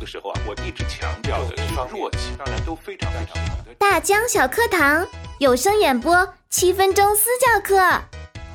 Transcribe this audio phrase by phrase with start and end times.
[0.00, 3.74] 的时候啊，我一直强调的是弱气，当然都非常非常好的。
[3.78, 5.06] 大江小课堂
[5.38, 7.76] 有声演播七分钟私教课，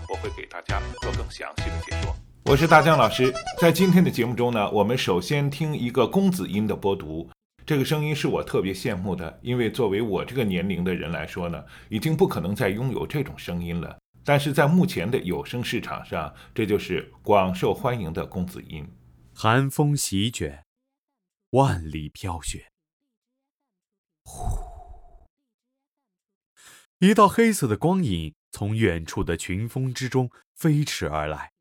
[0.10, 2.16] 我会给大家做更详细的解说。
[2.46, 7.30] 我是大江老师，在今天的节目中呢，我们首先听一个公子音的播读。
[7.64, 13.96] 这个声音是我特别羡慕的，因为作为我这个年龄的人来说呢，已经不可能再拥有这种声音了。
[14.24, 18.88] 但是在目前的有声市场上，这就是广受欢迎的公子音。
[19.34, 20.64] 寒风席卷，
[21.52, 22.72] 万里飘雪。
[24.24, 25.28] 呼，
[27.00, 31.54] 一道黑色的光影从远处的群峰之中飞驰而来。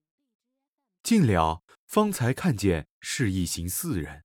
[1.02, 4.24] 近了，方才看见是一行四人，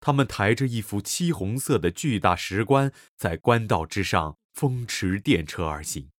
[0.00, 6.10] 他们抬着一副漆红色的巨大石棺，在官道之上风驰电掣而行。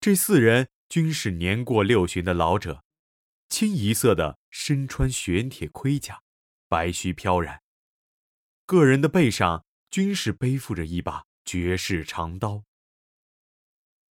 [0.00, 2.84] 这四人均是年过六旬的老者，
[3.48, 6.22] 清一色的身穿玄铁盔甲，
[6.74, 7.62] 白须飘然。
[8.66, 12.64] 个人的背上均是背负着一把绝世长刀。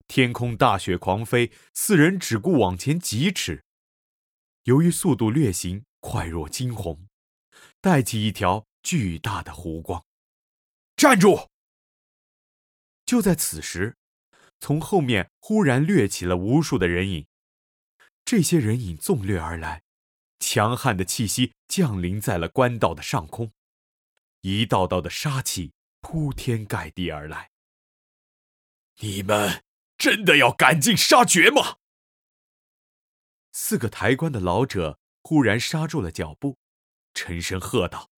[0.07, 3.65] 天空大雪狂飞，四人只顾往前疾驰。
[4.63, 7.09] 由于速度略行快若惊鸿，
[7.81, 10.05] 带起一条巨大的弧光。
[10.95, 11.49] 站住！
[13.05, 13.97] 就在此时。
[14.61, 17.27] 从后面忽然掠起了无数的人影，
[18.23, 19.83] 这些人影纵掠而来，
[20.53, 23.53] 强悍的气息降临在了官道的上空，
[24.41, 27.49] 一道道的杀气铺天盖地而来。
[28.99, 29.63] 你们
[29.97, 31.77] 真的要赶尽杀绝吗？
[33.51, 36.59] 四个抬棺的老者忽然刹住了脚步，
[37.15, 38.11] 沉声喝道：“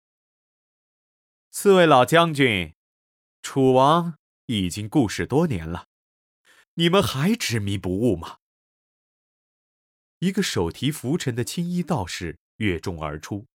[1.52, 2.75] 四位老将军，
[3.41, 5.88] 楚王已经故世多年了。”
[6.75, 8.39] 你们还执迷不悟吗？
[10.19, 13.45] 一个手提拂尘的青衣道士跃众而出，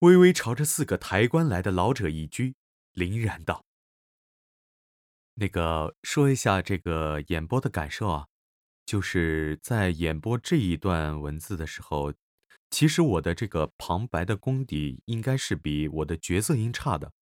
[0.00, 2.54] 微微朝着四个抬棺来的老者一鞠，
[2.94, 3.64] 凛然道
[5.34, 8.26] ：“那个说一下这个演播的感受啊，
[8.84, 12.12] 就是在演播这一段文字的时候，
[12.70, 17.12] 其实我的这个旁白的功底应该是比我的角色音差的。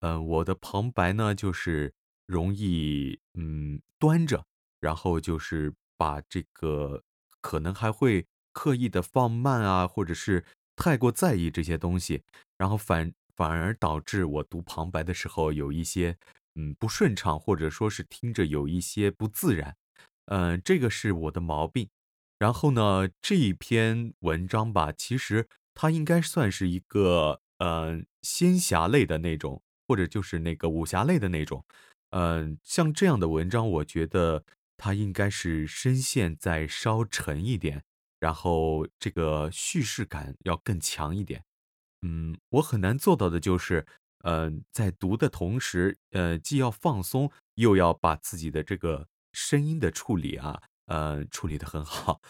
[0.00, 1.92] 嗯，我的旁白呢，就是
[2.26, 4.44] 容易嗯端着。”
[4.78, 7.02] 然后就是把这个
[7.46, 12.24] 可能还会刻意的放慢啊，或者是太过在意这些东西，
[12.58, 16.16] 然后反反而导致我读旁白的时候有一些
[16.56, 19.76] 嗯不顺畅，或者说是听着有一些不自然，
[20.24, 21.88] 嗯，这个是我的毛病。
[22.40, 31.64] 然后呢，这一篇文章吧，其实它应该算是一个嗯仙侠类的那种，或者就是那个武侠类的那种，
[32.10, 34.42] 嗯，像这样的文章，我觉得。
[34.76, 37.82] 它应该是声线再稍沉一点，
[38.20, 41.42] 然后这个叙事感要更强一点。
[42.02, 43.86] 嗯，我很难做到的就是，
[44.24, 52.20] 嗯，在读的同时，呃，既要放松，又要把自己的这个声音的处理啊，呃，处理的很好。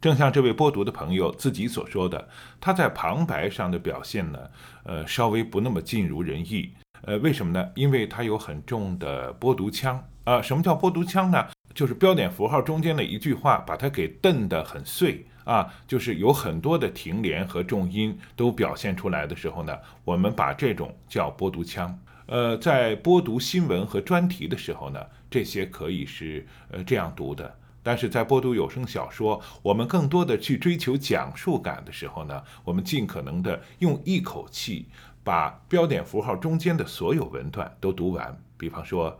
[0.00, 2.28] 正像这位播读的朋友自己所说的，
[2.60, 4.50] 他在旁白上的表现呢，
[4.84, 6.72] 呃，稍微不那么尽如人意。
[7.02, 7.72] 呃，为什么呢？
[7.74, 10.40] 因为他有很重的播读腔啊。
[10.40, 11.48] 什么叫播读腔呢？
[11.74, 21.98] 就是标点符号中间的一句话，把它给瞪得很碎啊，就是有很多的停连和重音都表现出来的时候呢，我们把这种叫播读腔。
[22.26, 27.56] 呃，在播读新闻和专题的时候呢，这些可以是呃这样读的。
[27.82, 34.86] 但是在播读有声小说，我们更多的去追求讲述感的时候呢，我们尽可能的用一口气
[35.24, 38.38] 把标点符号中间的所有文段都读完。
[38.58, 39.18] 比方说，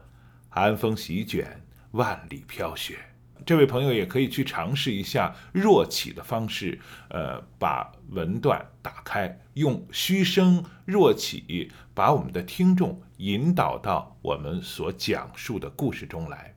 [0.50, 1.58] 寒风席卷。
[1.93, 2.99] 万里飘雪，
[3.47, 6.78] 这位朋友也可以去尝试一下弱起的方式，
[7.09, 16.54] 呃，把文段打开，用虚声弱起，把我们的听众引导到我们所讲述的故事中来。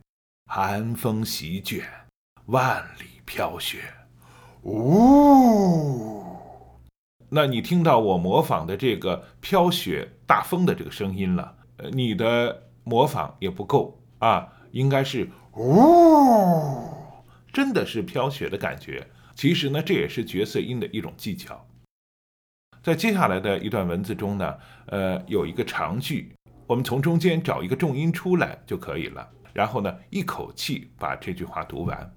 [0.47, 1.85] 寒风席卷，
[2.47, 3.93] 万里飘雪，
[4.63, 6.25] 呜！
[7.29, 11.55] 那你听到我模仿的这个飘雪大风的这个声音了？
[11.77, 14.51] 呃，你的模仿也不够啊。
[14.71, 16.89] 应该是呜，
[17.51, 19.05] 真的是飘雪的感觉。
[19.35, 21.67] 其实呢，这也是角色音的一种技巧。
[22.81, 24.55] 在接下来的一段文字中呢，
[24.87, 26.33] 呃，有一个长句，
[26.67, 29.29] 我们从中间找一个重音出来就可以了。
[29.53, 32.13] 然后呢，一口气把这句话读完。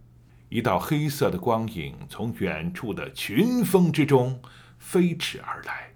[0.49, 4.41] 一道黑色的光影从远处的群峰之中
[4.79, 5.93] 飞驰而来。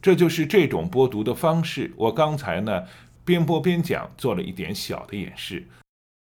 [0.00, 1.92] 这就是这种播读的方式。
[1.96, 2.84] 我刚才呢。
[3.30, 5.64] 边播边讲，做了一点小的演示。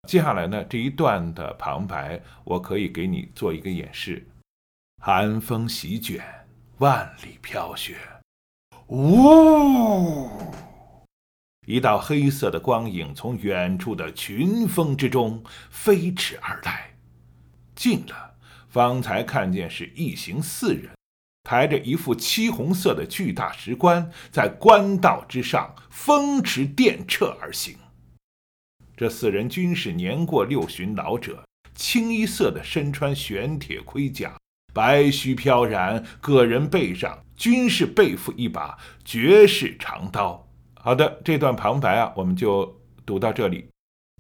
[0.09, 4.27] 接下来呢，这一段的旁白，我可以给你做一个演示：
[5.03, 6.25] 寒风席卷，
[6.79, 7.99] 万里飘雪，
[8.87, 10.31] 呜！
[11.67, 16.95] 一道黑色的光影从远处的群峰之中飞驰而来，
[17.75, 18.37] 近了，
[18.71, 20.94] 方才看见是一行四人，
[21.45, 27.77] 抬着一副漆红色的巨大石棺，在官道之上风驰电掣而行。
[28.97, 31.45] 这四人均是年过六旬老者，
[31.75, 34.37] 清一色的身穿玄铁盔甲，
[34.73, 40.49] 白须飘然，个人背上均是背负一把绝世长刀。
[40.77, 43.69] 好的，这段旁白啊，我们就读到这里。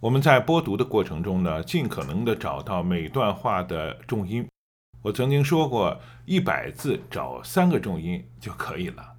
[0.02, 4.46] 我们在播读的过程中呢，尽可能的找到每段话的重音。
[5.04, 9.16] 我曾经说过，一百字找三个重音就可以了。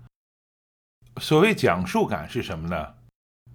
[1.21, 2.95] 所谓讲述感是什么呢？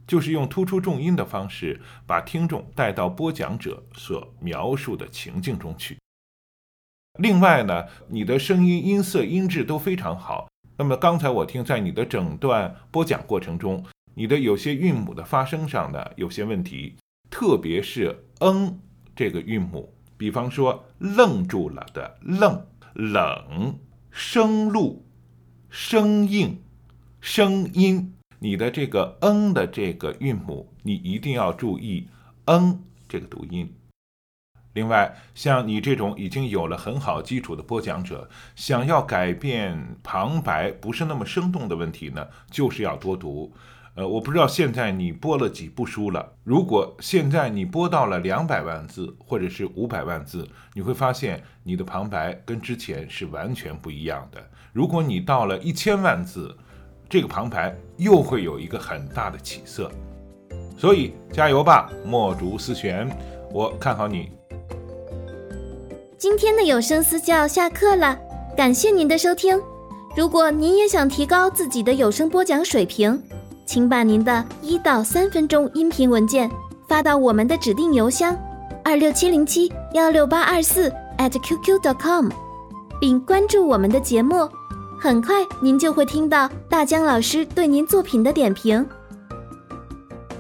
[0.07, 5.99] 就是用突出重音的方式，把听众带到播讲者所描述的情境中去。
[7.19, 10.49] 另外呢，你的声音音色音质都非常好。
[10.77, 13.85] 那么刚才我听在你的整段播讲过程中，
[14.15, 16.95] 你的有些韵母的发声上呢有些问题，
[17.29, 18.81] 特别是“嗯”
[19.17, 23.79] 这个韵母，比方说“愣住了”的“愣”、冷、
[24.11, 25.07] 生录、
[25.71, 26.61] 生硬、
[27.23, 32.07] 声音，你的这个“嗯”的这个韵母，你一定要注意
[32.45, 33.75] “嗯”这个读音。
[34.75, 43.55] 另外，像你这种已经有了很好基础的播讲者，想要改变旁白不是那么生动的问题呢，就是要多读。
[44.01, 46.27] 呃，我不知道现在你播了几部书了。
[46.43, 54.43] 如果现在你播到了两百万字或者是五百万字，你会发现你的旁白跟之前是完全不一样的。
[54.73, 56.57] 如果你到了一千万字，
[57.11, 59.93] 这个旁白又会有一个很大的起色。
[60.79, 63.07] 所以加油吧，墨竹思玄，
[63.53, 64.31] 我看好你。
[66.17, 68.19] 今天的有声私教下课了，
[68.57, 69.61] 感谢您的收听。
[70.17, 73.23] 如果您也想提高自己的有声播讲水平，
[73.71, 76.51] 请把您的一到三分钟音频文件
[76.89, 78.37] 发到我们的指定邮箱
[78.83, 82.31] 二六七零七幺六八二四 @QQ.com，
[83.01, 84.49] 并关注我们的节目。
[84.99, 88.85] 很快您就会听到大江老师对您作品的点评。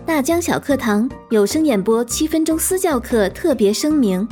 [0.04, 4.28] 大江小课堂有声演播七分钟私教课特别声明。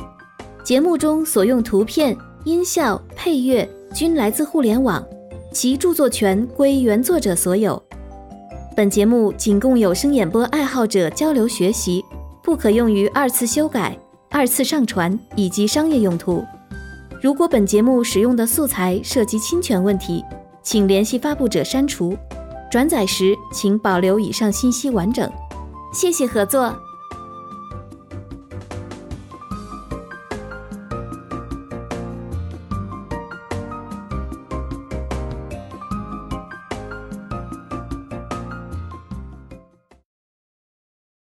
[0.61, 3.65] 节目中所用图片、音效、配乐
[3.95, 5.01] 均来自互联网，
[5.53, 7.81] 其著作权归原作者所有。
[8.75, 12.03] 本节目仅供有声演播爱好者交流学习，
[12.41, 13.97] 不可用于二次修改、
[14.29, 16.45] 二次上传以及商业用途。
[17.21, 20.23] 如果本节目使用的素材涉及侵权问题，
[20.63, 22.15] 请联系发布者删除。
[22.71, 25.29] 转载时请保留以上信息完整。
[25.91, 26.73] 谢谢合作。